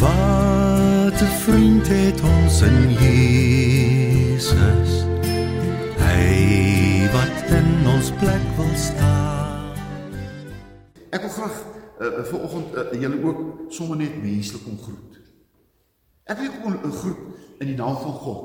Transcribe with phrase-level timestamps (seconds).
[0.00, 4.90] Wat 'n vriend het ons in Jesus.
[5.96, 9.76] Hy wat in ons plek wil staan.
[11.10, 11.56] Ek wil graag
[12.00, 15.20] uh, vir oggend uh, julle ook sommer net menslik omgroet.
[16.24, 17.20] Ek wil ook 'n groet
[17.58, 18.44] in die naam van God.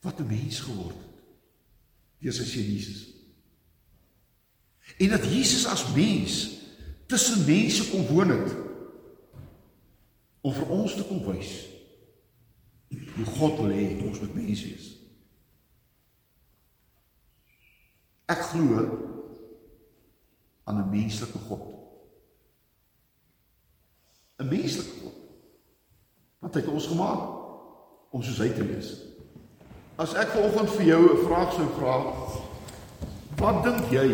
[0.00, 0.96] Wat 'n mens geword
[2.20, 2.34] het.
[2.34, 3.14] Sy seun Jesus.
[4.98, 6.59] En dat Jesus as mens
[7.10, 8.54] tussen mense kom woon het
[10.40, 11.52] om vir ons te kom wys
[12.90, 14.86] hoe God wil hê ons moet mense wees.
[18.30, 18.86] Ek glo
[20.64, 21.66] aan 'n menslike God.
[24.38, 25.18] 'n Menslike God.
[26.38, 27.22] Want hy het ons gemaak
[28.10, 28.94] om soos hy te wees.
[29.96, 31.96] As ek vanoggend vir jou 'n vraag sou vra,
[33.36, 34.08] wat dink jy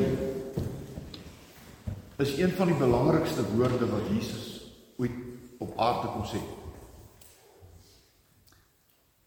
[2.17, 4.47] is een van die belangrikste woorde wat Jesus
[4.97, 5.13] ooit
[5.59, 6.41] op aarde kom sê?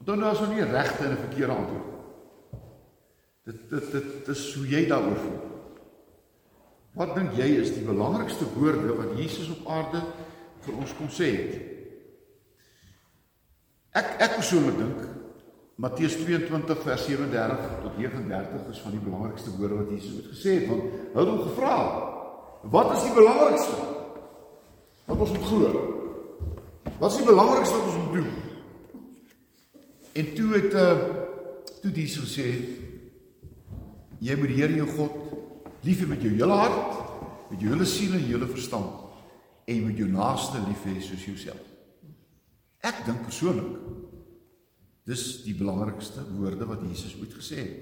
[0.04, 1.90] Dan nou is nou nie regte en 'n verkeerde antwoord.
[3.44, 5.40] Dit dit dit is hoe jy daaroor voel.
[6.92, 10.02] Wat dink jy is die belangrikste woorde wat Jesus op aarde
[10.60, 11.54] vir ons kom sê het?
[13.92, 15.08] Ek ek persoonlik dink
[15.76, 20.56] Matteus 22 vers 37 tot 39 is van die belangrikste woorde wat Jesus ooit gesê
[20.60, 20.84] het want
[21.14, 21.76] hy het hom gevra
[22.62, 23.78] wat is die belangrikste
[25.10, 25.70] wat ons moet glo.
[27.00, 28.30] Wat is die belangrikste wat ons moet doen?
[30.20, 30.98] En toe het uh,
[31.82, 32.50] toe Jesus gesê
[34.20, 36.98] jy moet die Here jou God lief hê met jou hele hart
[37.50, 39.08] met jou hele siel en jou hele verstand
[39.64, 41.66] en jy moet jou naaste lief hê soos jouself.
[42.84, 43.78] Ek dink persoonlik
[45.10, 47.78] Dis die belangrikste woorde wat Jesus ooit gesê het.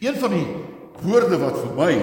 [0.00, 0.46] Een van die
[1.02, 1.94] woorde wat vir my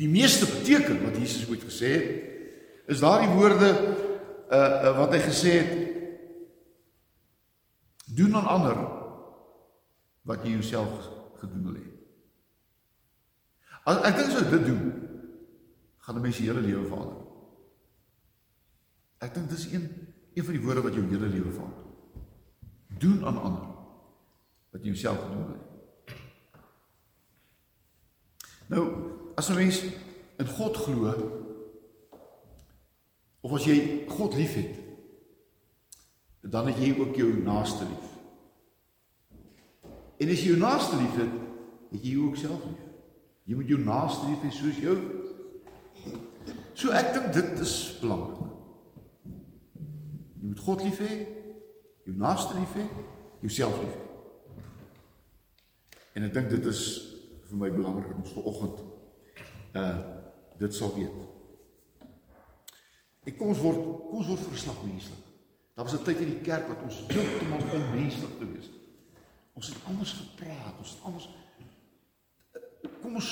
[0.00, 2.10] die meeste beteken wat Jesus ooit gesê het,
[2.90, 5.72] is daardie woorde uh, uh wat hy gesê het
[8.10, 8.80] doen aan ander
[10.26, 11.10] wat jy jouself
[11.42, 11.86] gedoen wil hê.
[13.88, 14.82] As ek dink jy dit doen,
[16.04, 17.20] gaan 'n mens se hele lewe verander.
[19.20, 19.86] Ek dink dis een
[20.34, 21.84] Een van die woorde wat jou hele lewe verander.
[22.98, 23.66] Doen aan ander
[24.70, 25.68] wat jy jouself doen wil.
[28.70, 28.84] Nou,
[29.40, 29.82] as 'n mens
[30.36, 31.14] in God glo
[33.40, 34.76] of as jy God liefhet,
[36.40, 38.08] dan het jy ook jou naaste lief.
[40.16, 41.32] En as jy jou naaste liefhet,
[41.90, 42.84] het jy ook self lief.
[43.44, 44.98] Jy moet jou naaste lief hê soos jou.
[46.74, 48.44] So ek dink dit is belangrik.
[50.40, 51.26] Jy moet God lief hê,
[52.04, 52.84] jou naaste lief hê,
[53.40, 54.06] jouself lief hê.
[56.12, 56.84] En ek dink dit is
[57.48, 58.89] vir my belangrik om vanoggend
[59.74, 59.98] uh
[60.60, 61.12] dit sal weet.
[63.24, 65.28] Ek kom ons word kom ons word verslag menslik.
[65.74, 68.80] Daar was 'n tyd in die kerk wat ons heeltemal onmenslik gewees het.
[69.52, 71.28] Ons het anders gepraat, ons het anders
[73.02, 73.30] kom ons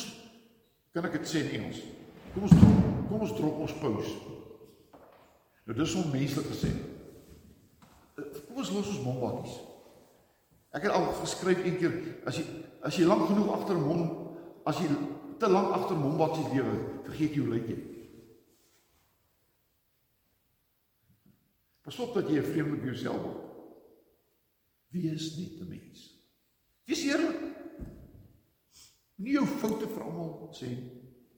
[0.93, 1.83] kan ek dit sê in Engels?
[2.35, 2.55] Kom ons
[3.09, 4.15] kom ons drop ons pause.
[5.67, 6.73] Nou dis onmenslik gesê.
[8.17, 9.59] Kom ons los ons mombakkies.
[10.77, 11.95] Ek het al geskryf een keer
[12.29, 12.45] as jy
[12.85, 14.03] as jy lank genoeg agter 'n mom
[14.65, 14.89] as jy
[15.39, 16.75] te lank agter mombakkies lewe,
[17.07, 17.79] vergeet jy hoe lyk jy.
[21.89, 23.45] Pas op dat jy 'n vreemde vir jouself word.
[24.93, 26.01] Wie is net 'n mens?
[26.85, 27.41] Wees eerlik.
[29.15, 30.69] Nie jou foute vir almal sê,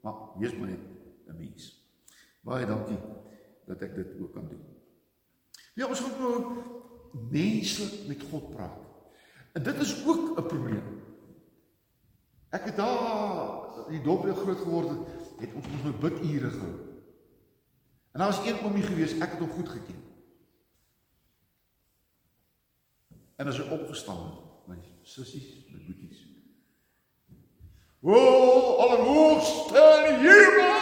[0.02, 0.80] maar wees maar net
[1.28, 1.70] 'n mens.
[2.42, 2.98] Baie dankie
[3.66, 4.64] dat ek dit ook kan doen.
[5.74, 6.62] Ja, ons moet nou
[7.30, 8.78] menslik met God praat.
[9.52, 10.99] En dit is ook 'n probleem.
[12.50, 16.72] Ek het daar die dop weer groot geword het, het ons ons nou bidure gehou.
[18.10, 20.00] En daar was een oomie gewees, ek het hom goed geken.
[23.40, 26.26] En as hy opgestaan het, my sissies, my boeties.
[28.00, 28.16] O,
[28.82, 30.78] allerhoogste in die hemel!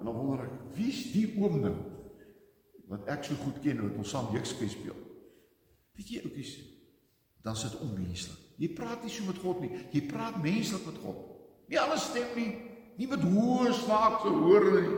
[0.00, 1.76] En dan wonder ek, wie is die oom nou?
[2.92, 4.96] wat ek so goed ken wat ons saam jekspie speel.
[5.96, 6.56] Weet jy oukies,
[7.44, 8.41] dan sit onmenslik.
[8.62, 9.72] Jy praat nie so met God nie.
[9.90, 11.24] Jy praat menslik met God.
[11.70, 12.52] Nie alles stem nie.
[13.00, 14.92] Nie met hoë swaakse hoor nie.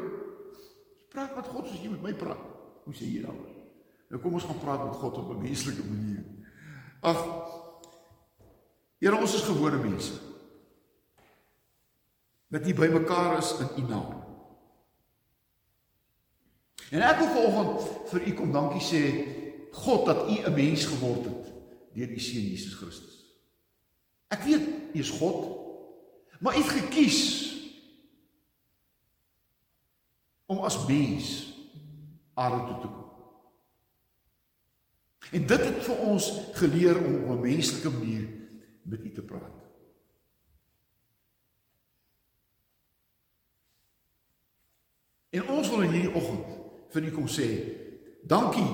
[1.00, 2.43] Jy praat met God soos jy met my praat.
[2.84, 3.38] Hoe sê jy dan?
[4.12, 6.25] Nou kom ons gaan praat met God op 'n menslike manier.
[7.00, 7.20] Ag.
[9.00, 10.12] Here, ons is gewone mense.
[12.49, 14.25] Wat nie by mekaar is in U naam.
[16.90, 19.02] En ek wil vanoggend vir u kom dankie sê
[19.75, 21.52] God dat u 'n mens geword het
[21.94, 23.13] deur die seun Jesus Christus.
[24.34, 25.40] Ek weet u is God,
[26.42, 27.22] maar u het gekies
[30.50, 31.32] om as mens
[32.34, 33.04] aarde toe te kom.
[35.34, 38.28] En dit het vir ons geleer om op 'n menslike manier
[38.82, 39.62] met U te praat.
[45.31, 46.46] En ons wil in hierdie oggend
[46.88, 47.48] vir U kom sê,
[48.22, 48.70] dankie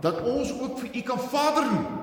[0.00, 2.01] dat ons ook vir U kan Vader noem.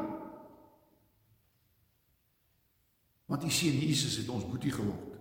[3.30, 5.18] Want U seun Jesus het ons boetie geword.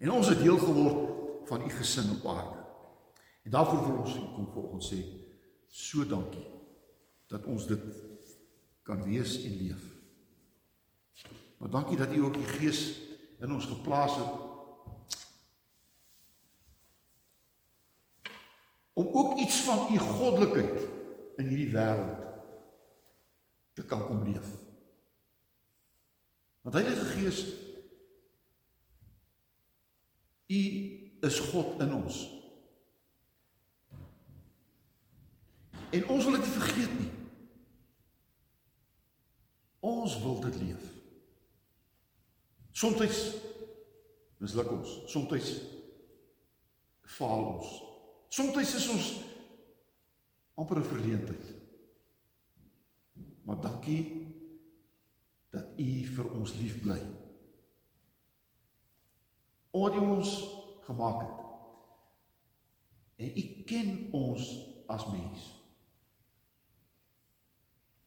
[0.00, 2.58] En ons het deel geword van U gesin op aarde.
[3.42, 5.00] En daarvoor wil ons kom volgens sê
[5.70, 6.44] so dankie
[7.30, 7.82] dat ons dit
[8.82, 9.82] kan wees en leef.
[11.56, 13.00] Maar dankie dat U ook die Gees
[13.40, 14.48] in ons geplaas het
[18.92, 20.88] om ook iets van U goddelikheid
[21.40, 22.26] in hierdie wêreld
[23.72, 24.59] te kan kom leef.
[26.60, 27.46] Want Heilige Gees
[30.46, 30.62] U
[31.20, 32.16] is God in ons.
[35.90, 37.10] En ons wil dit nie vergeet nie.
[39.80, 40.88] Ons wil dit leef.
[42.70, 43.20] Somstyds
[44.40, 45.52] misluk ons, somstyds
[47.14, 47.72] faal ons.
[48.32, 49.08] Somstyds is ons
[50.54, 51.46] amper 'n verleentheid.
[53.44, 54.29] Maar dankie
[55.80, 56.98] U vir ons lief bly.
[59.70, 60.34] Omdat U ons
[60.88, 61.38] gemaak het.
[63.20, 64.50] En U ken ons
[64.90, 65.48] as mens.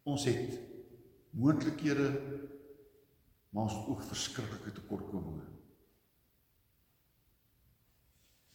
[0.03, 0.59] Ons het
[1.33, 2.09] moontlikhede
[3.53, 5.45] maar ons ook verskriklike tekortkominge.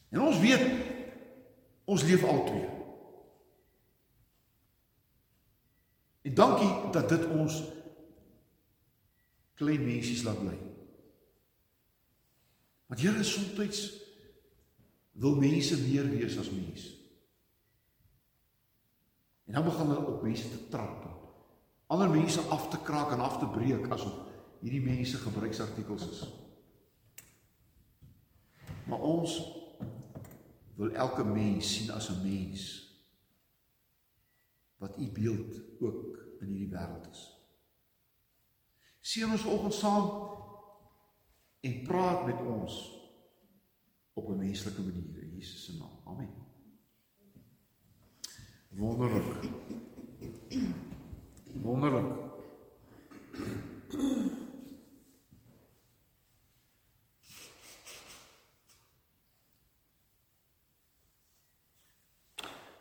[0.09, 0.65] En ons weet
[1.85, 2.69] ons leef al twee.
[6.23, 7.61] En dankie dat dit ons
[9.59, 10.57] klein mensies laat bly.
[12.89, 13.83] Want Here soms
[15.19, 16.87] wil mense meer wees as mens.
[19.45, 21.09] En dan begin hulle op mense te trap
[21.89, 24.17] ander mense af te kraak en af te breek asof
[24.61, 26.21] hierdie mense gebruiksartikels is.
[28.89, 29.39] Maar ons
[30.77, 32.67] wil elke mens sien as 'n mens
[34.77, 37.38] wat u beeld ook in hierdie wêreld is.
[39.09, 40.09] Sien ons vanoggend saam
[41.65, 42.75] en praat met ons
[44.13, 46.01] op 'n menslike manier in Jesus se naam.
[46.05, 46.29] Amen.
[48.69, 49.51] Wonderlik.
[51.63, 52.13] Wonderlik.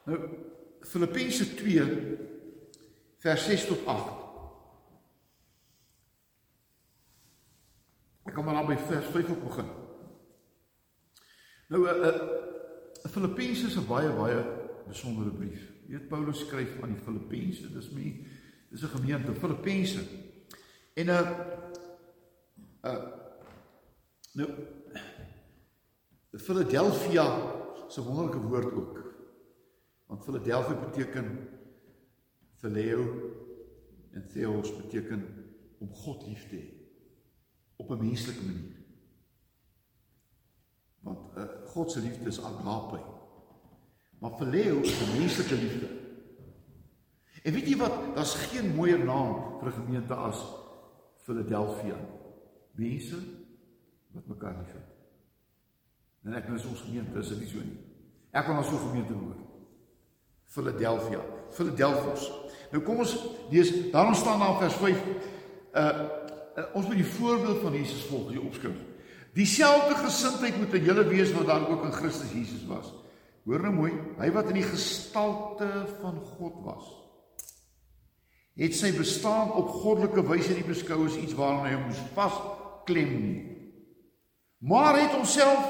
[0.03, 0.19] Nou
[0.81, 2.17] Filippense 2
[3.17, 4.26] vers 6 tot 8.
[8.37, 9.69] Kom maar by vers 5 op begin.
[11.67, 14.43] Nou 'n uh, uh, Filippense is 'n baie baie
[14.87, 15.73] besondere brief.
[15.87, 18.19] Jy weet Paulus skryf aan die Filippense, dis mense
[18.69, 19.99] Dis 'n gemeente Filippense.
[20.93, 21.31] En 'n uh,
[22.81, 23.05] uh
[24.33, 24.49] nou
[26.31, 27.25] Philadelphia
[27.87, 29.15] is 'n wonderlike woord ook.
[30.05, 31.49] Want Philadelphia beteken
[32.55, 33.33] phileo
[34.11, 35.25] en theos beteken
[35.79, 36.76] om God lief te hê
[37.77, 38.75] op 'n menslike manier.
[40.99, 42.99] Want uh, God se liefde is agape.
[44.19, 45.87] Maar phileo is 'n menslike liefde.
[47.43, 48.15] En weet jy wat?
[48.15, 50.45] Daar's geen mooier naam vir 'n gemeente as
[51.15, 51.95] Philadelphia.
[52.71, 53.17] Mense
[54.11, 54.95] wat mekaar liefhet.
[56.23, 57.79] En ek nou is ons gemeente is dit nie so nie.
[58.31, 59.35] Ek wil na so 'n gemeente hoor.
[60.43, 62.31] Philadelphia, Philadelphus.
[62.71, 66.26] Nou kom ons lees, daarom staan daar in vers 5 uh, uh
[66.73, 68.77] ons moet die voorbeeld van Jesus volg, die opskrif.
[69.37, 72.93] Dieselfde gesindheid moet in julle wees wat daar ook in Christus Jesus was.
[73.45, 75.67] Hoor nou mooi, hy wat in die gestalte
[76.01, 76.87] van God was
[78.57, 83.41] het sy bestaan op goddelike wyse nie beskou as iets waaraan hy moes vasklem nie.
[84.65, 85.69] Maar het homself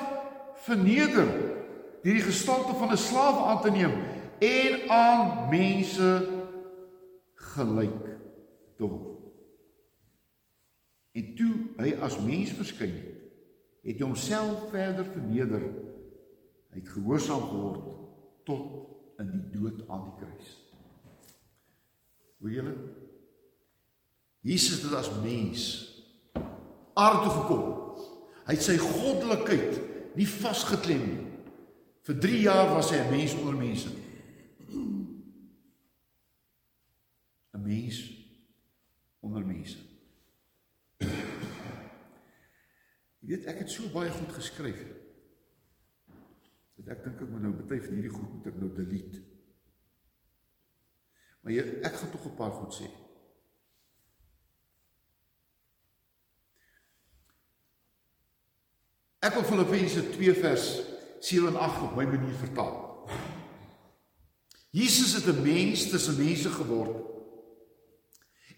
[0.64, 3.94] verneder deur die gestalte van 'n slaaf aan te neem
[4.40, 6.12] en aan mense
[7.36, 8.04] gelyk
[8.78, 9.17] te word.
[11.18, 13.14] En toe hy as mens verskyn het,
[13.88, 15.64] het hy homself verder verneder.
[16.74, 17.86] Hy het gehoorsaam geword
[18.46, 20.52] tot in die dood aan die kruis.
[22.38, 22.76] Hoor julle?
[24.46, 25.64] Jesus het as mens
[26.98, 27.66] aarde toe gekom.
[28.48, 29.82] Hy het sy goddelikheid
[30.18, 31.24] nie vasgeklem nie.
[32.08, 33.90] Vir 3 jaar was hy 'n mens onder mense.
[37.54, 37.98] 'n Mens
[39.20, 39.78] onder mense.
[43.28, 44.86] Jy weet ek het so baie goed geskryf.
[46.88, 49.20] Ek dink ek moet nou baie van hierdie goed moet ek nou delete.
[51.44, 52.88] Maar jy, ek gaan tog 'n paar goed sê.
[59.20, 60.66] Ek wil Filippense 2 vers
[61.20, 63.10] 7 en 8 op my manier vertaal.
[64.72, 66.96] Jesus het 'n mens tussen mense geword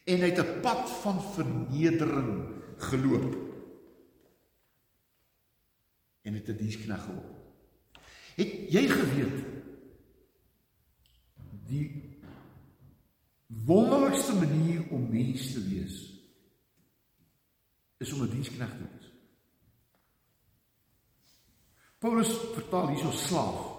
[0.05, 3.48] en hy het 'n pad van vernedering geloop.
[6.29, 7.37] En het 'n dienskneg geword.
[8.35, 9.45] Het jy geweet
[11.65, 12.17] die
[13.45, 15.95] wonderlikste manier om mens te wees
[17.97, 19.11] is om 'n dienskneg te wees?
[21.97, 23.77] Paulus vertaal hierso slaaf.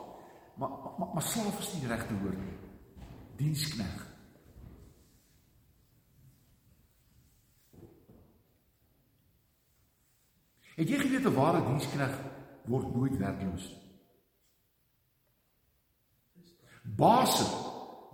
[0.56, 2.58] Maar maar, maar slaaf is nie die regte woord nie.
[3.36, 4.08] Dienskneg.
[10.74, 12.29] Het jy geweet 'n ware dienskneg
[12.70, 13.68] word nooit werkloos?
[16.82, 17.36] Baas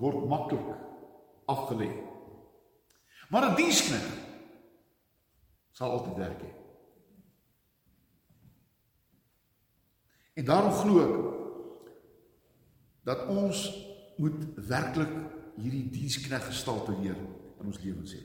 [0.00, 0.66] word maklik
[1.46, 1.90] afgelê.
[3.28, 4.06] Maar 'n dienskneg
[5.72, 6.52] sal altyd werk hê.
[10.34, 11.16] En daarom glo ek
[13.02, 13.86] dat ons
[14.16, 15.12] moet werklik
[15.56, 17.16] hierdie dienskneg gestalte leer
[17.60, 18.22] in ons lewens hê.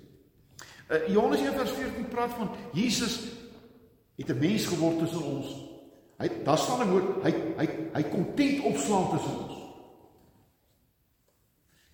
[0.92, 3.20] Uh, Johannes 1:14 praat van Jesus
[4.16, 5.71] het 'n mens geword tussen ons.
[6.22, 9.56] Hy daar's van 'n woord, hy hy hy kom tent opslaan tussen ons.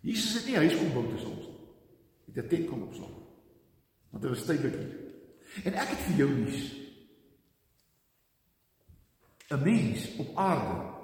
[0.01, 1.59] Jesus het nie huis kom bou tussen ons nie.
[2.25, 3.15] Hy het 'n tent kom opslaan.
[4.11, 4.95] Want hy was tydelik hier.
[5.63, 6.75] En ek het vir jou nuus.
[9.49, 10.95] 'n Mens op aarde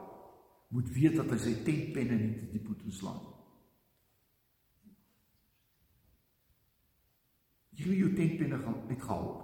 [0.67, 3.33] moet weet dat hy sy tentpenne nie te diep moet inslaan nie.
[7.69, 9.42] Jy wil jou tentpenne gaan uitgehaal.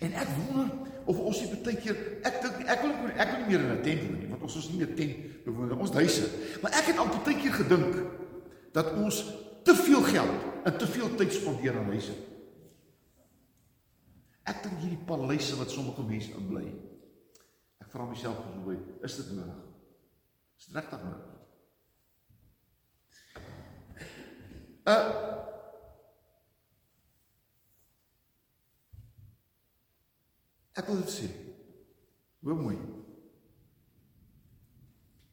[0.00, 0.68] En ek wonder
[1.06, 3.82] of ons nie baie keer ek dink ek wil ek wil nie meer in 'n
[3.82, 6.26] tent woon nie want ons is nie 'n tent bewoon ons huise.
[6.62, 7.94] Maar ek het al baie keer gedink
[8.72, 9.24] dat ons
[9.64, 12.14] te veel geld en te veel tyd spandeer aan huise.
[14.44, 16.66] Ek dink hierdie paleise wat sommige mense inbly.
[17.82, 19.62] Ek vra myself hoe is dit nodig?
[20.58, 21.24] Is dit regtig nodig?
[24.86, 25.35] Uh
[30.76, 31.28] Ek wil dit sê.
[32.44, 32.76] Hoe mooi.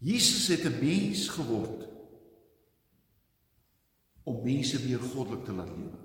[0.04, 1.88] Jesus het 'n mens geword
[4.24, 6.00] om mense weer goddelik te laat lewe.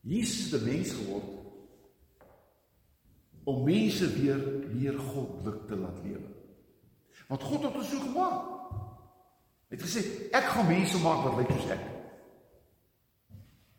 [0.00, 1.30] Jesus het 'n mens geword
[3.44, 4.38] om mense weer
[4.74, 6.28] meer goddelik te laat lewe.
[7.28, 8.42] Want God het ons so gemaak.
[9.68, 11.84] Hy het gesê ek gaan mense maak wat lyk soos ek.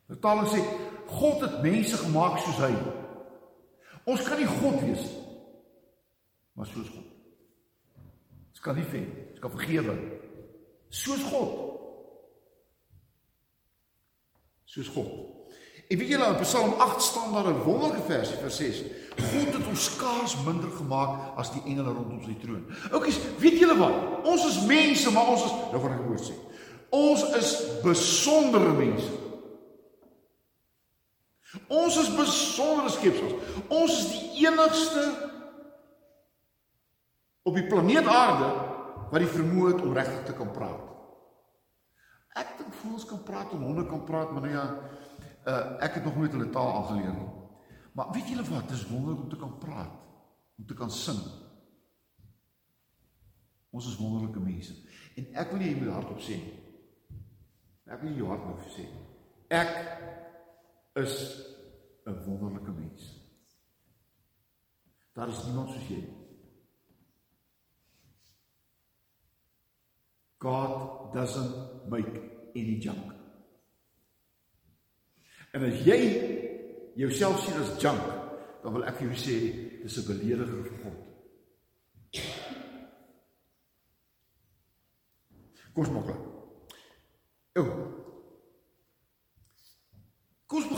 [0.08, 0.60] Vertaling sê
[1.08, 3.03] God het mense gemaak soos hy.
[4.04, 5.20] Ons kan nie God wees nie.
[6.54, 7.10] Maar soos God.
[8.54, 9.96] Ons kan nie ven, ons kan vergewe.
[10.94, 11.54] Soos God.
[14.70, 15.34] Soos God.
[15.90, 18.84] En weet julle in Psalm 8 staan daar 'n wonderlike vers 6.
[19.18, 22.66] God het ons skaars minder gemaak as die engele rondom sy troon.
[22.92, 23.94] Oukies, weet julle wat?
[24.24, 26.34] Ons is mense, maar ons is nou van ek woord sê.
[26.90, 29.23] Ons is besondere mense.
[31.68, 33.36] Ons is besondere skepsels.
[33.70, 35.04] Ons is die enigste
[37.44, 38.50] op die planeet Aarde
[39.12, 40.90] wat die vermoë het om regtig te kan praat.
[42.40, 44.64] Ek dink voels kan praat en honde kan praat, maar nou ja,
[45.46, 47.30] uh, ek het nog nooit hulle taal aangeleer nie.
[47.94, 48.66] Maar weet julle wat?
[48.72, 49.94] Dit is wonderlik om te kan praat,
[50.58, 51.20] om te kan sing.
[53.70, 54.74] Ons is wonderlike mense.
[55.18, 56.58] En ek wil nie moet hardop sê nie.
[57.86, 59.06] Ek wil nie jou hardop sê nie.
[59.54, 59.72] Ek
[60.94, 61.46] is
[62.06, 63.22] 'n wonderlike mens.
[65.14, 66.04] Daar is niemand soos jy.
[70.38, 72.22] God doesn't make
[72.56, 73.14] any junk.
[75.52, 76.00] En as jy
[76.96, 78.04] jouself sien as junk,
[78.64, 79.36] dan wil ek vir jou sê
[79.84, 81.00] dis 'n belediger vir God.
[85.74, 86.22] Kom klaar.
[87.56, 87.93] O.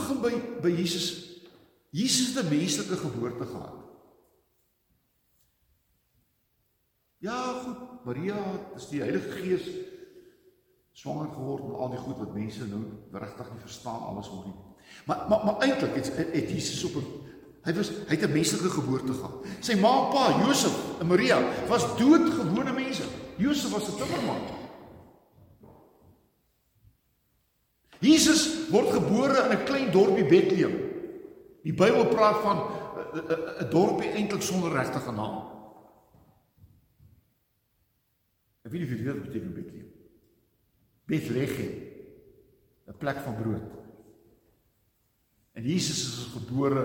[0.06, 1.34] Begin by by Jesus.
[1.90, 3.74] Jesus het 'n menslike geboorte gehad.
[7.18, 8.04] Ja, goed.
[8.04, 8.38] Maria
[8.76, 9.66] is die Heilige Gees
[10.92, 14.54] swanger geword en al die goed wat mense nou regtig nie verstaan alles oor nie.
[15.06, 17.06] Maar maar maar eintlik het, het Jesus op 'n
[17.62, 19.44] hy was hy het 'n menslike geboorte gehad.
[19.60, 23.02] Sy ma en pa, Josef en Maria, was doodgewone mense.
[23.36, 24.65] Josef was 'n timmerman.
[28.00, 30.76] Jesus word gebore in 'n klein dorpie Bethlehem.
[31.62, 32.58] Die Bybel praat van
[33.60, 35.52] 'n dorpie eintlik sonder regte naam.
[38.64, 39.90] Ek weet nie of jy weet wat beteken Bethlehem.
[41.06, 41.86] Bethlehem.
[42.86, 43.70] 'n plek van brood.
[45.52, 46.84] En Jesus is gebore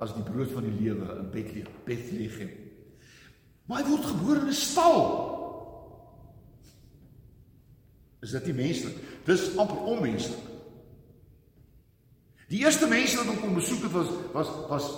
[0.00, 2.50] as die brood van die lewe in Bethlehem, Bethlehem.
[3.66, 5.02] Maar hy word gebore in 'n stal.
[8.24, 8.96] Is dit nie menslik?
[9.28, 10.52] Dis amper onmenslik.
[12.48, 14.88] Die eerste mense wat hom kom besoek het was was was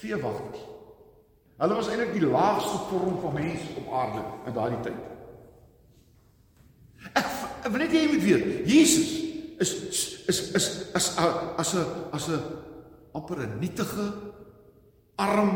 [0.00, 0.64] veewagters.
[1.58, 5.00] Hulle was eintlik die laagste vorm van mens op aarde in daardie tyd.
[7.12, 7.24] Ek,
[7.66, 9.08] ek wil net hê jy moet weet, Jesus
[9.58, 9.72] is
[10.30, 12.42] is is as as 'n as 'n
[13.14, 14.06] amper 'n nietige
[15.16, 15.50] arm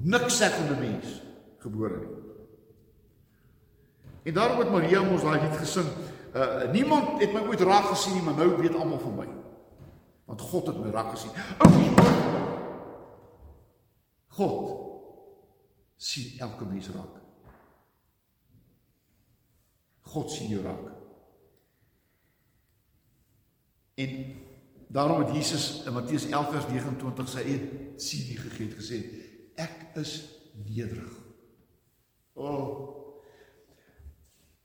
[0.00, 1.22] niks sekkende mens
[1.58, 2.21] gebore het.
[4.22, 5.88] En daarom het Maria mos daai lied gesing.
[6.34, 9.28] Uh niemand het my ooit raak gesien nie, maar nou weet almal van my.
[10.24, 11.30] Want God het my raak gesien.
[14.32, 14.80] God
[15.96, 17.18] sien elke mens raak.
[20.00, 20.88] God sien jou raak.
[23.94, 24.34] En
[24.88, 27.60] daarom het Jesus in Matteus 11 vers 29 sy eie
[28.00, 29.02] sien die gegee het gesê
[29.60, 30.16] ek is
[30.64, 31.12] nederig.
[32.32, 33.01] O oh,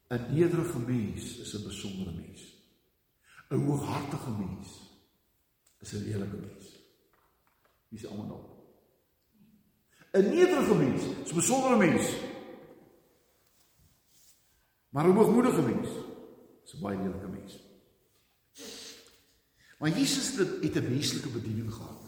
[0.08, 2.42] 'n nederige mens is 'n besondere mens.
[3.50, 4.68] 'n hooghartige mens
[5.80, 6.66] is 'n lelike mens.
[7.88, 8.44] Wie is almal nou?
[10.12, 12.06] 'n nederige mens is 'n besondere mens.
[14.90, 15.88] Maar 'n hoogmoedige mens
[16.64, 17.60] is 'n baie lelike mens.
[19.78, 22.06] Maar Jesus het 'n menslike bediening gehad.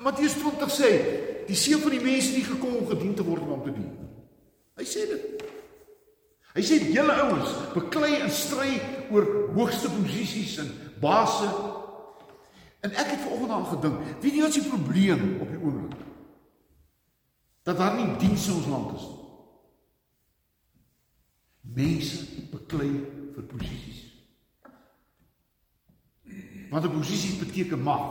[0.00, 0.90] Matteus 20 sê,
[1.46, 3.92] die seun van die mense nie gekom om gedien te word maar om te dien.
[4.74, 5.44] Hy sê dit.
[6.56, 8.78] Hy sê julle ouens beklei en stry
[9.12, 10.70] oor hoogste posisies en
[11.02, 11.48] basse.
[12.80, 16.00] En ek het vanoggend aan gedink, weet jy wat die probleem op die oomblik?
[17.66, 19.22] Dat daar nie diens in ons land is nie.
[21.76, 22.88] Mense beklei
[23.34, 24.00] vir posisies.
[26.70, 28.06] Want 'n posisie beteken mag.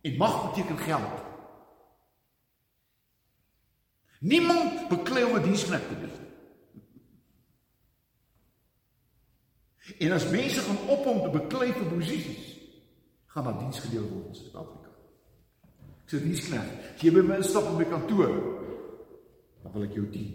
[0.00, 1.20] En mag beteken geld.
[4.20, 6.29] Niemand beklei om 'n diensknegt te wees.
[9.98, 12.46] En as mense gaan op om te beklei vir posisies,
[13.26, 14.90] gaan daar diens gedeel word in Suid-Afrika.
[16.04, 18.32] Ek sê diensknegt, as jy by my instap op my kantoor,
[19.62, 20.32] dan wil ek jou dien.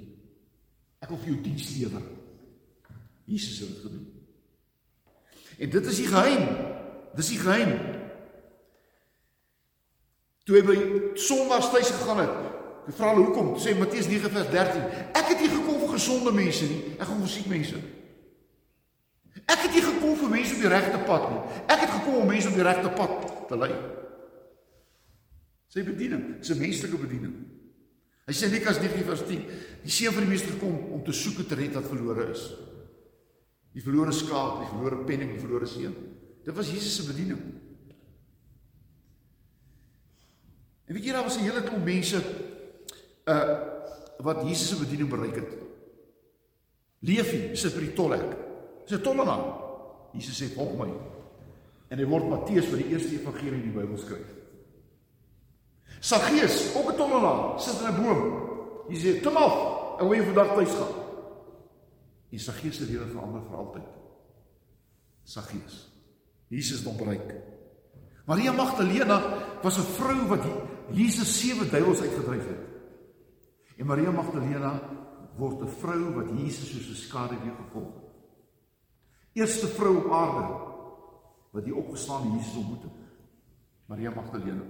[1.04, 2.06] Ek wil vir jou diens lewer.
[3.26, 4.08] Jesus het dit gedoen.
[5.58, 6.48] En dit is die geheim.
[7.16, 7.76] Dis die geheim.
[10.46, 10.78] Toe hy by
[11.18, 12.34] Sondag tuis gegaan het,
[12.86, 13.56] hy vra hulle hoekom?
[13.58, 14.84] Sê Matteus 9 vers 13.
[15.18, 17.80] Ek het nie gekom vir gesonde mense nie, ek kom vir siek mense.
[19.46, 21.42] Ek het nie gekom vir mense op die regte pad nie.
[21.70, 23.74] Ek het gekom om mense op die regte pad te lei.
[25.70, 27.36] Sy bediening, sy menslike bediening.
[28.26, 29.44] Hy sê Lukas 9 vers 10,
[29.84, 32.26] die seun van die mens het gekom om te soek en te red wat verlore
[32.34, 32.48] is.
[33.76, 35.94] Die verlore skaap, die verlore penning, die verlore seun.
[36.46, 37.44] Dit was Jesus se bediening.
[40.86, 42.24] En weet jy daar was 'n hele klomp mense
[43.26, 43.74] uh
[44.24, 45.52] wat Jesus se bediening bereik het.
[47.00, 48.45] Leefie sit by die tolhek.
[48.86, 49.44] Dis 'n tollenaar.
[50.14, 50.92] Jesus sê volg my.
[51.90, 54.30] En hy word Matteus vir die eerste evangelie in die Bybel skryf.
[56.00, 58.22] Saggeus, ook 'n tollenaar, sit in 'n boom.
[58.90, 60.96] Hy sê: "Kom af, en wil jy vandag tuis gaan?"
[62.32, 63.84] En Saggeus se lewe verander vir altyd.
[65.24, 65.92] Saggeus.
[66.48, 67.34] Jesus hom bereik.
[68.26, 69.22] Maria Magdalena
[69.62, 70.44] was 'n vrou wat
[70.92, 72.64] Jesus sewe duiwels uitgedryf het.
[73.78, 74.82] En Maria Magdalena
[75.38, 78.05] word 'n vrou wat Jesus soos 'n skare weer gevolg het.
[79.36, 80.44] Eerste vrou op aarde
[81.56, 83.00] wat die opgestaane Jesus ontmoet het.
[83.92, 84.64] Maria Magdalena.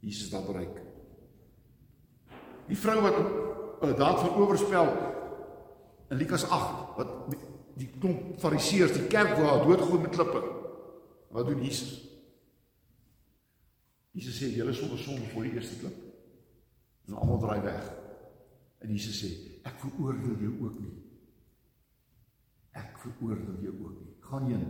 [0.00, 0.80] Jesus haar bereik.
[2.66, 3.18] Die vrou wat
[3.82, 4.88] 'n daad van oorspel
[6.10, 7.36] in Lukas 8 wat
[7.76, 10.42] die klomp fariseërs die kerk wou doodgooi met klippe.
[11.28, 12.08] Wat doen Jesus?
[14.12, 15.96] Jesus sê julle sonder sonde voor die eerste klip.
[17.08, 17.92] En almal draai weg.
[18.78, 19.30] En Jesus sê
[19.62, 21.11] ek veroordeel jou ook nie.
[22.78, 24.14] Ek veroordeel jou ook nie.
[24.28, 24.64] Gaan heen.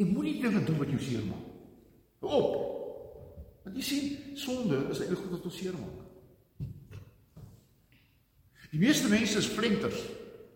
[0.00, 1.50] En moenie dinge doen wat jou seermaak.
[2.24, 2.56] Op.
[3.64, 6.00] Want jy sien, sonde is eintlik goed wat ons seermaak.
[8.74, 10.00] Die meeste mense is flenters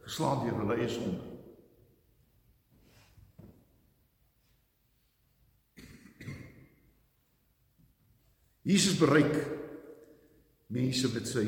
[0.09, 1.37] geslaan deur hulle eie sonde.
[8.69, 9.37] Jesus bereik
[10.67, 11.45] mense met sy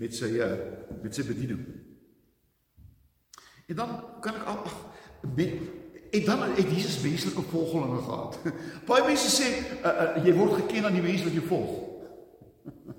[0.00, 0.54] met sy uh,
[1.02, 1.64] met sy bediening.
[3.70, 3.90] En dan
[4.24, 4.72] kan ek ag
[6.10, 8.38] En dan het Jesus menslike volgelinge gehad.
[8.86, 9.50] Baie mense sê
[9.84, 11.76] uh, uh, jy word geken aan die mense wat jy volg.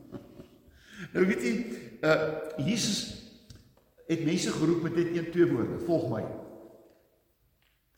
[1.14, 1.56] nou weet jy,
[2.08, 2.22] uh
[2.64, 3.02] Jesus
[4.08, 6.22] het mense geroep met net een twee woorde: Volg my.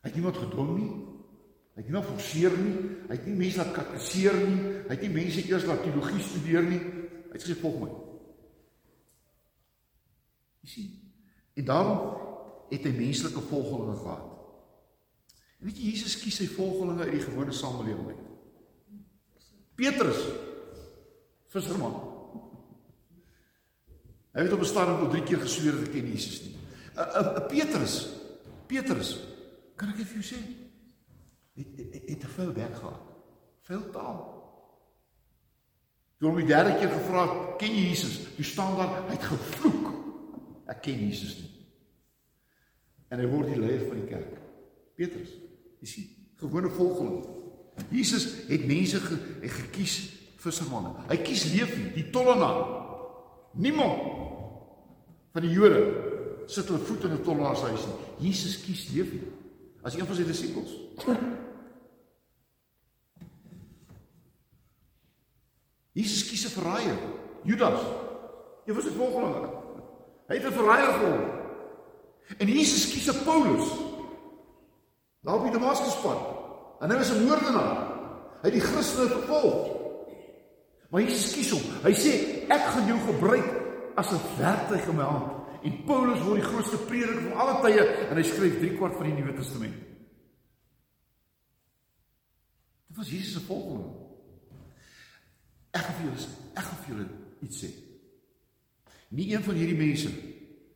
[0.01, 0.89] Hy het niemand gedwing nie.
[1.73, 2.73] Hy het niemand forceer nie.
[3.05, 4.57] Hy het nie mense laat katekiseer nie.
[4.87, 6.81] Hy het nie mense eers laat teologie studeer nie.
[7.29, 7.93] Hy het gesê volg my.
[10.65, 10.91] Jy sien?
[11.61, 12.22] En daarom
[12.69, 14.29] het hy menslike volgelinge gehad.
[15.59, 18.31] En weet jy Jesus kies sy volgelinge uit die gewone samelewing uit.
[19.75, 20.19] Petrus
[21.53, 21.95] visserman.
[24.33, 26.55] Hy het op 'n stadium al 3 keer gesweer dat hy ken Jesus nie.
[26.95, 28.09] 'n Petrus.
[28.67, 29.19] Petrus.
[29.75, 30.39] Kan ek vir jou sê?
[31.55, 33.01] Het het, het veel werk gehad.
[33.61, 34.33] Veel taal.
[36.17, 39.23] Toe hom die derde keer gevra het, "Ken jy Jesus?" Toe staan daar, hy het
[39.23, 39.93] gevloek.
[40.67, 41.52] Ek ken Jesus nie.
[43.13, 44.37] En hy word die leier van die kerk.
[44.97, 45.35] Petrus.
[45.83, 46.05] Jy sien,
[46.41, 47.21] gewone volgeling.
[47.93, 49.17] Jesus het mense ge,
[49.59, 49.97] gekies
[50.41, 50.95] vir sy manne.
[51.11, 52.63] Hy kies Levi, die tollenaar.
[53.61, 54.01] Niemand
[55.33, 55.83] van die Jode
[56.49, 58.29] sit hulle voet in 'n tollenaar se huis nie.
[58.29, 59.21] Jesus kies Levi
[59.83, 60.73] as een van sy disippels.
[65.93, 66.97] Jesus kies 'n verraaier,
[67.43, 67.81] Judas.
[68.65, 69.49] Hy was 'n volgeling.
[70.27, 71.42] Hy het 'n verraaier geword.
[72.37, 73.67] En Jesus kies 'n Paulus.
[75.21, 76.19] Daar op die Damaskuspad.
[76.79, 77.77] En hy was 'n moordenaar.
[78.41, 79.71] Hy het die Christene vervolg.
[80.89, 81.61] Maar Jesus kies hom.
[81.83, 82.11] Hy sê
[82.47, 83.47] ek gaan jou gebruik
[83.95, 85.31] as 'n werktuig in my hand.
[85.63, 89.07] En Paulus word die grootste prediker van alle tye en hy skryf 3 kwart van
[89.07, 89.73] die Nuwe Testament.
[92.87, 93.87] Dit was Jesus se volgeling.
[95.71, 97.07] Ek gaan vir julle ek gaan vir julle
[97.39, 97.69] iets sê.
[99.07, 100.11] Nie een van hierdie mense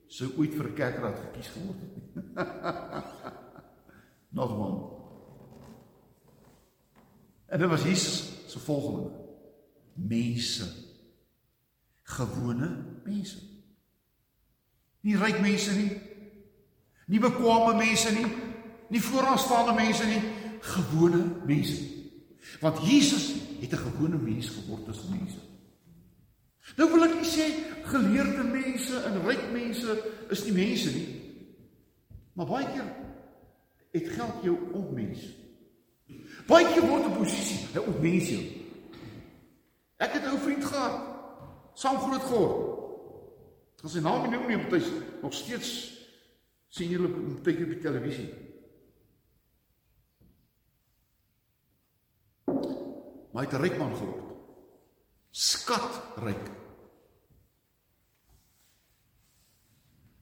[0.08, 2.06] sou ooit vir kerkraad gekies geword het nie.
[4.38, 4.82] Not one.
[7.48, 8.17] En dit was Jesus
[8.48, 9.26] se volgelinge.
[9.93, 10.67] Mense.
[12.04, 12.70] Gewone
[13.04, 13.39] mense.
[15.02, 15.91] Nie ryk mense nie.
[17.08, 18.28] Nie bekwame mense nie.
[18.88, 20.22] Nie vooraanstaande mense nie,
[20.60, 21.84] gewone mense.
[22.62, 25.39] Want Jesus het 'n gewone mens geword as mense.
[26.75, 27.47] Nou wil ek nie sê
[27.88, 29.95] geleerde mense en ryk mense
[30.30, 31.08] is nie mense nie.
[32.36, 32.89] Maar baie keer
[33.95, 35.23] het geld jou ontmens.
[36.47, 38.43] Baie keer word 'n posisie, hy ontmens jou.
[39.97, 40.95] Ek het 'n ou vriend gehad,
[41.73, 42.77] saam groot geword.
[43.84, 44.89] As sy naam nie meer betuis
[45.21, 45.93] nog steeds
[46.69, 48.30] sien julle baie op die televisie.
[53.32, 54.23] Maar hy het 'n ryk man geword.
[55.32, 56.57] Skatryk.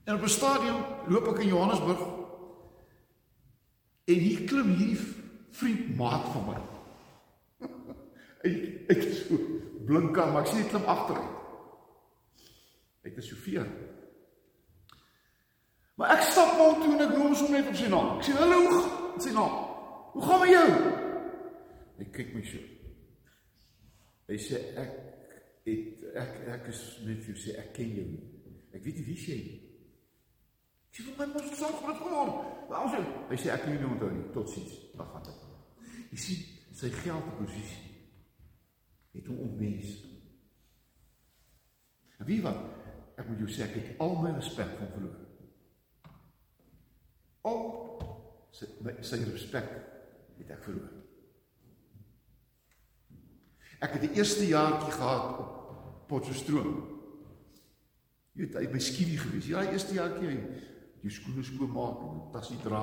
[0.06, 0.78] En op 'n stadium
[1.10, 2.16] loop ek in Johannesburg
[4.06, 4.98] En hier klim hierdie
[5.50, 6.58] vriend maat van my.
[8.46, 9.38] ek ek is so
[9.88, 11.32] blink aan, maar ek sien hy klim agteruit.
[13.06, 13.64] Ek is Sofia.
[15.98, 18.14] Maar ek stap maar toe en ek noem hom net op sy naam.
[18.20, 18.80] Ek sê hallo,
[19.18, 19.58] sy naam.
[20.14, 20.70] Hoe gaan met jou?
[21.98, 22.64] Hy kyk my so.
[24.30, 24.96] Hy sê ek
[25.66, 28.10] het ek ek is net vir sê ek ken jou.
[28.70, 29.65] Ek weet nie wie jy is.
[30.96, 32.36] Sy wil my mos so groot geword.
[32.70, 33.00] Waar is hy?
[33.36, 34.22] Sê ek kan nie onthou nie.
[34.32, 34.76] Totsiens.
[34.96, 35.42] Wag gaan dit.
[36.14, 37.82] Jy sien, sy geldposisie
[39.12, 39.90] het hom ontmens.
[42.16, 42.62] En wie wat?
[43.20, 45.18] Ek moet jou sê ek het al my respek van verloor.
[47.50, 47.60] Al
[48.56, 48.68] sy
[49.04, 49.68] sy respek
[50.38, 50.94] het ek verloor.
[53.84, 56.78] Ek het die eerste jaartjie gehad op Potchefstroom.
[58.32, 59.50] Jy weet, hy my skielie gewees.
[59.52, 60.32] Ja, die eerste jaartjie
[61.06, 62.82] jou skoene skoon maak en 'n tasie dra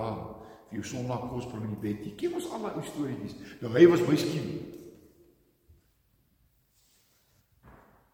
[0.70, 2.06] vir jou sonnaand kos bring in die bed.
[2.06, 3.36] Jy ken ons al daai storieetjies.
[3.62, 4.50] Nou hy was miskien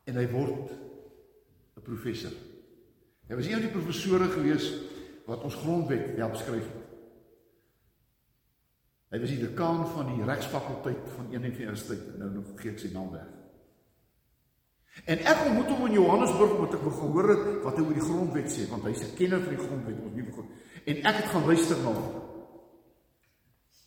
[0.06, 0.72] en hy word
[1.78, 2.32] 'n professor.
[3.30, 4.74] Hy was een van die professore gewees
[5.26, 6.88] wat ons grondwet help skryf het.
[9.10, 12.18] Hy was die dekaan van die regsfakulteit van een van die universiteite.
[12.18, 13.39] Nou nog vergeet ek sy naam weg.
[15.06, 18.50] En ek ontmoet hom in Johannesburg omdat ek gehoor het wat hy oor die grondwet
[18.52, 20.50] sê, want hy's 'n kenner van die grondwet, ons nie begin.
[20.86, 22.10] En ek het gaan luister na hom.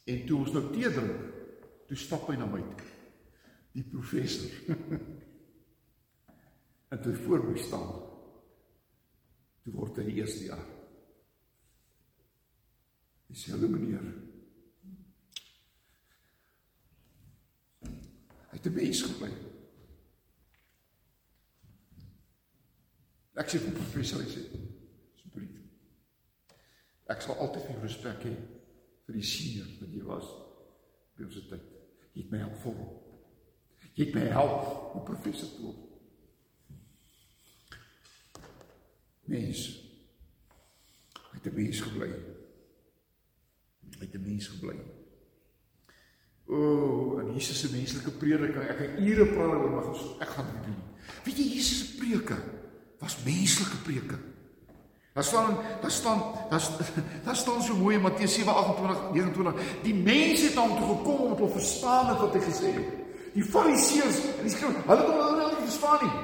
[0.05, 1.21] En toe ons nou tee drink,
[1.89, 2.91] toe stap hy na my toe.
[3.73, 4.51] Die professor.
[6.93, 7.93] en toe voor my staan.
[9.63, 10.67] Toe word hy die eerste jaar.
[13.29, 14.05] Hy sê hallo meneer.
[18.51, 19.52] Hy het 'n mens gebly.
[23.41, 24.43] Ek sê vir professor hy sê
[25.17, 25.55] asseblief.
[27.13, 28.33] Ek sal altyd vir respek hê
[29.07, 30.29] vir die senior wat jy was
[31.17, 31.71] by ons tyd.
[32.13, 32.83] Jy het my help vol.
[33.97, 35.81] Jy het my help om professor te word.
[39.33, 39.67] Mens.
[41.17, 42.11] Hy het 'n mens gebly.
[43.99, 44.77] Hy het 'n mens gebly.
[46.53, 48.65] O, oh, en Jesus se menslike prediking.
[48.69, 50.83] Ek kan ure praat oor maar ek gaan dit doen.
[51.25, 52.62] Weet jy Jesus se preke
[53.03, 54.19] was menslike preke.
[55.13, 56.69] Daar staan daar staan daar
[57.25, 58.45] daar staan so mooi in Matteus 7:28
[59.13, 63.01] 29 die mense het hom toe gekom om te verstaan wat hy gesê het.
[63.33, 66.17] Die Fariseërs en die skrif, hulle kon hulle nie verstaan nie.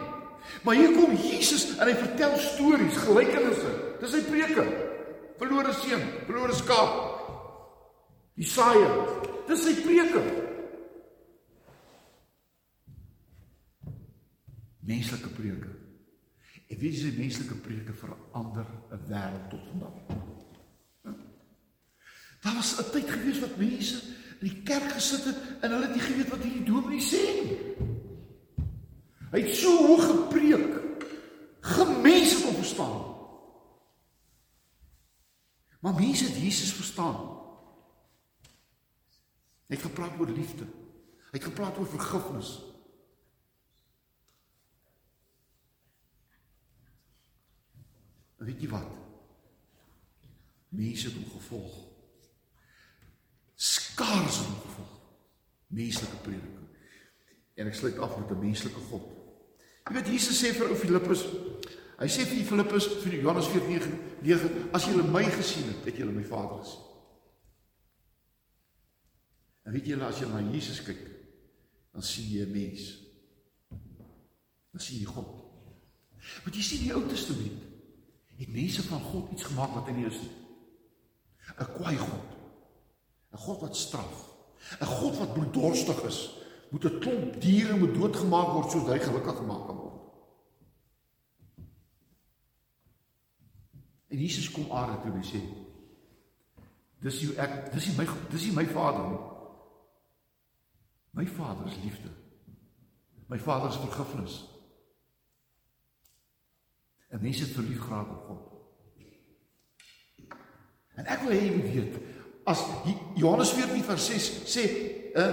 [0.62, 3.70] Maar hier kom Jesus en hy vertel stories, gelykenisse.
[4.00, 4.64] Dis sy preke.
[5.40, 6.98] Verlore seun, verlore skaap.
[8.38, 8.92] Die saaier.
[9.48, 10.22] Dis sy preke.
[14.88, 15.77] Menslike preke.
[16.68, 19.96] En wie se menslike preke verander 'n wêreld tot vandag?
[22.40, 24.02] Daar was 'n tyd gewees wat mense
[24.40, 27.58] in die kerk gesit het en hulle het nie geweet wat hierdie dominee sê nie.
[29.30, 30.76] Hy het so hoog gepreek.
[31.60, 33.16] Gemense kon verstaan.
[35.80, 37.36] Maar mense het Jesus verstaan.
[39.66, 40.64] Hy het gepraat oor liefde.
[41.28, 42.67] Hy het gepraat oor vergifnis.
[48.38, 48.90] Weet jy wat?
[50.68, 51.76] Mense het hom gevolg.
[53.54, 54.96] Skaars hom gevolg.
[55.74, 56.68] Menslike prediking.
[57.58, 59.08] En ek sluit af met 'n menslike God.
[59.88, 61.24] Jy weet Jesus sê vir ou Filippus,
[61.98, 66.24] hy sê vir Filippus vir Johannes 14:9, as julle my gesien het, het julle my
[66.24, 66.84] Vader gesien.
[69.64, 71.00] En weet julle as jy na Jesus kyk,
[71.92, 72.82] dan sien jy 'n mens.
[74.72, 75.28] Dan sien jy God.
[76.44, 77.67] Want jy sien die Ou Testament
[78.38, 80.34] het mense van God iets gemaak wat hy nie is nie.
[81.58, 82.28] 'n Kwaai God.
[83.32, 84.16] 'n God wat straf.
[84.80, 86.18] 'n God wat bloeddorstig is.
[86.70, 89.96] Moet 'n klomp diere moet doodgemaak word sodat hy gelukkig gemaak kan word.
[94.08, 95.40] En Jesus kom aarde toe en sê:
[96.98, 99.18] Dis jy ek, dis nie my dis nie my Vader nie.
[101.10, 102.10] My Vader is liefde.
[103.26, 104.57] My Vader is vergifnis.
[107.08, 108.44] En mense het verlief geraak op God.
[110.98, 111.98] En ek wil hê jy moet weet,
[112.48, 112.64] as
[113.14, 114.64] Johannes 14 vers 6 sê,
[115.14, 115.28] uh,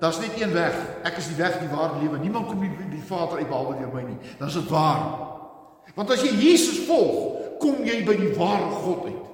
[0.00, 0.74] daar's net een weg.
[1.06, 2.20] Ek is die weg, die waarheid, die lewe.
[2.22, 4.18] Niemand kom nie die Vader uit behalwe deur my nie.
[4.40, 5.04] Dan is dit waar.
[5.94, 9.28] Want as jy Jesus volg, kom jy by die ware God uit.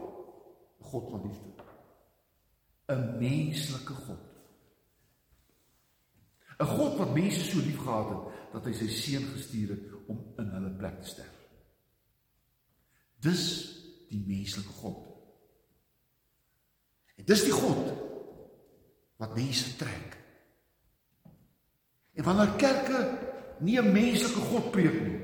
[0.91, 1.51] God van liefde.
[2.91, 4.25] 'n Menslike God.
[6.61, 10.19] 'n God wat mense so lief gehad het dat hy sy seun gestuur het om
[10.43, 11.40] in hulle plek te sterf.
[13.21, 13.45] Dis
[14.11, 15.07] die menslike God.
[17.21, 17.91] En dis die God
[19.21, 20.17] wat mense trek.
[22.17, 23.01] En wanneer kerke
[23.61, 25.21] nie 'n menslike God preek nie,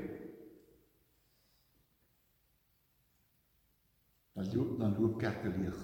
[4.33, 5.77] dan loop dan loop kerke leeg.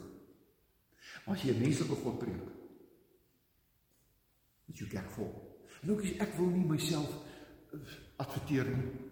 [1.25, 2.43] Maar as jy 'n menslike God preek,
[4.65, 5.31] is jou kerk vol.
[5.81, 7.09] En ook ek wil nie myself
[7.73, 7.79] eh,
[8.15, 9.11] adverteer nie.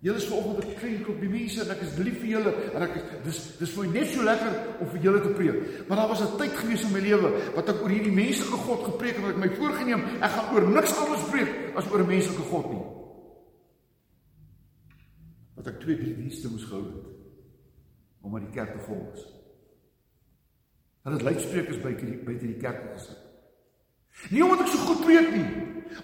[0.00, 2.94] Julle is vanoggend 'n klein groepie mense en ek is lief vir julle en ek
[2.96, 5.88] is dis dis my net so lekker om vir julle te preek.
[5.88, 8.84] Maar daar was 'n tyd gewees in my lewe wat ek oor hierdie menslike God
[8.84, 12.06] gepreek het en ek my voorgenem ek gaan oor niks anders preek as oor 'n
[12.06, 12.86] menslike God nie.
[15.56, 17.06] Wat ek twee dienste moes gehou het
[18.22, 19.24] omdat die kerk te vol is.
[21.02, 23.18] Hulle het luidsprekers by die by die kerk gesit.
[24.30, 25.48] Nie omdat ek so goed preek nie,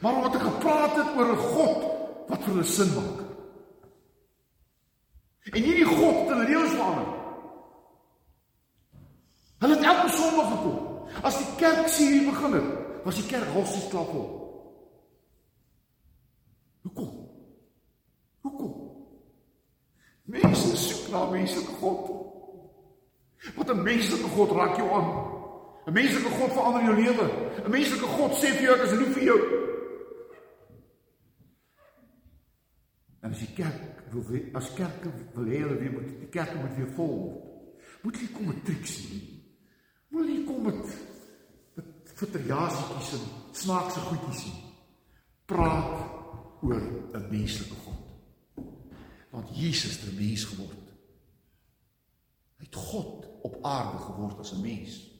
[0.02, 1.80] maar omdat ek gepraat het oor 'n God
[2.28, 3.25] wat vir hulle sin maak.
[5.56, 7.12] En hierdie God het hulle lewens verander.
[9.58, 10.82] Hulle het elke Sondag gekom.
[11.24, 12.66] As die kerk hier begin het,
[13.06, 14.26] was die kerk halfsies klaar vol.
[16.84, 17.14] Hoekom?
[18.44, 18.74] Hoekom?
[20.36, 22.04] Mense soek na menslike God.
[23.56, 25.08] Wat 'n menslike God raak jou aan?
[25.86, 27.26] 'n Menslike God verander jou lewe.
[27.64, 29.40] 'n Menslike God sê vir jou ek is lief vir jou.
[33.22, 33.95] En as die kerk
[34.54, 37.46] as kerke wil hê hulle moet die kerk moet weer vol word.
[38.02, 39.22] Moet jy kom met triks nie.
[40.14, 40.92] Moet jy kom met
[42.16, 43.24] vertriasietjies en
[43.56, 44.60] snaakse goedjies nie.
[45.46, 46.80] Praat oor
[47.14, 48.02] 'n menslike God.
[49.30, 50.86] Want Jesus het 'n mens geword.
[52.56, 55.10] Hy het God op aarde geword as 'n mens.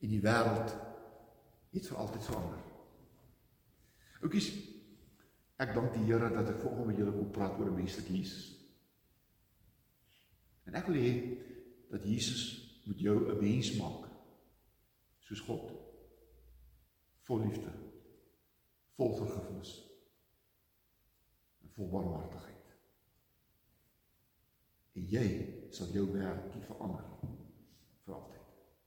[0.00, 0.74] En die wêreld
[1.70, 2.58] het vir altyd verander.
[4.20, 4.52] Oukies,
[5.58, 8.54] Ek dank die Here dat ek vanoggend met julle kon praat oor 'n menslike Jesus.
[10.66, 11.12] En ek wil hê
[11.90, 12.42] dat Jesus
[12.86, 14.08] moet jou 'n mens maak
[15.18, 15.72] soos God.
[17.26, 17.72] Vol liefde,
[18.96, 19.72] vol vergifnis
[21.62, 22.76] en vol barmhartigheid.
[24.92, 25.26] En jy
[25.70, 27.04] sal jou wêreld verander
[28.04, 28.46] vir altyd.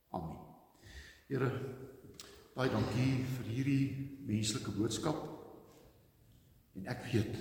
[0.10, 0.40] Amen.
[1.28, 1.52] Here,
[2.56, 3.86] baie dankie vir hierdie
[4.26, 5.31] menslike boodskap.
[6.78, 7.36] En ek weet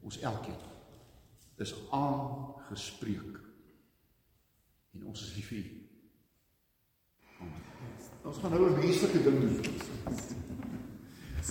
[0.00, 0.68] ons elkeen
[1.60, 3.36] is aangespreek.
[4.96, 5.76] En ons is lief vir U.
[8.30, 9.60] Ons gaan nou 'n menslike ding doen.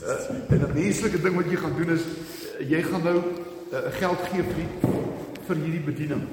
[0.03, 3.17] Uh, en 'n menslike ding wat jy gaan doen is uh, jy gaan nou
[3.71, 4.65] uh, geld gee vir
[5.47, 6.27] vir hierdie bediening.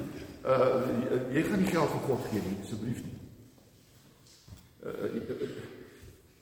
[0.45, 0.83] Uh
[1.33, 3.17] jy gaan nie geld vir God gee nie, asseblief nie.
[4.85, 5.49] Uh, die,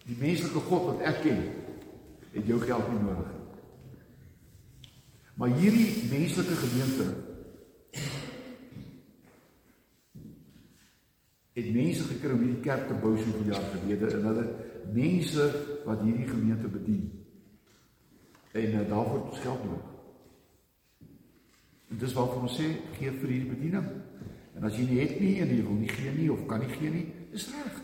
[0.04, 1.40] die menslike God wat ek ken,
[2.34, 3.33] het jou geld nie nodig.
[5.34, 7.06] Maar hierdie menslike gemeente
[11.54, 14.44] het mense gekry om hierdie kerk te bou soveel jaar gelede en hulle
[14.94, 15.48] mense
[15.86, 17.04] wat hierdie gemeente bedien.
[18.54, 19.90] En uh, daarvoor geld nodig.
[21.90, 22.68] En dis waarvoor ons sê
[22.98, 23.90] gee vir hierdie bediening.
[24.54, 26.70] En as jy nie het nie en jy wil nie gee nie of kan nie
[26.74, 27.82] gee nie, is reg.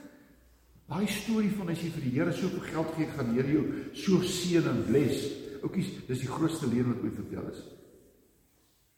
[0.91, 3.65] Daai storie van as jy vir die Here soveel geld gee, gaan die Here jou
[3.95, 5.40] so seën en bless.
[5.63, 7.63] Oukies, dis die grootste leer wat ooit vertel is.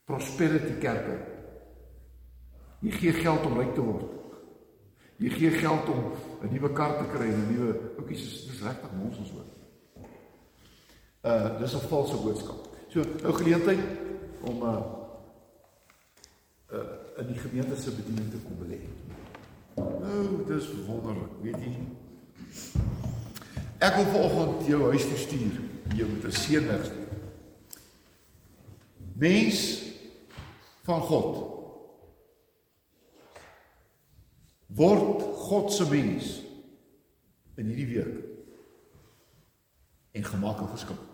[0.08, 1.16] Prosperity kerke.
[2.82, 4.10] Jy gee geld om ryk te word.
[5.22, 8.62] Jy gee geld om 'n nuwe kar te kry en 'n nuwe oukies dis dis
[8.62, 9.46] regtig nonsens hoor.
[11.22, 12.68] Uh dis 'n valse boodskap.
[12.88, 13.80] So nou geleentheid
[14.40, 14.82] om uh
[16.72, 18.80] uh in die gemeente se bediening te kom belê.
[19.76, 21.72] Nou, dis wonderlik, weet jy.
[23.78, 25.60] Ek wil vanoggend jou huis toe stuur,
[25.96, 26.86] jy moet 'n seëning.
[29.14, 29.82] Mens
[30.82, 31.52] van God
[34.66, 36.40] word God se mens
[37.56, 38.24] in hierdie week
[40.12, 41.12] en gemaak 'n verskil.